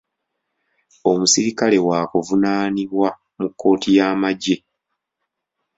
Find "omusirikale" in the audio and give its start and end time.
1.11-1.77